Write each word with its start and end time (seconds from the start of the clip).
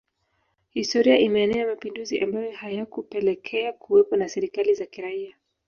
Historia 0.73 1.19
imeenea 1.19 1.67
mapinduzi 1.67 2.19
ambayo 2.19 2.51
hayakupelekea 2.51 3.73
kuwepo 3.73 4.15
na 4.15 4.29
serikali 4.29 4.73
za 4.73 4.85
kiraia 4.85 5.35